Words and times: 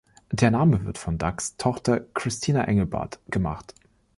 Der 0.31 0.49
Name 0.49 0.83
wurde 0.83 0.99
von 0.99 1.19
Dougs 1.19 1.57
Tochter 1.57 1.99
Christina 1.99 2.63
Engelbart 2.63 3.19
gemacht. 3.27 3.75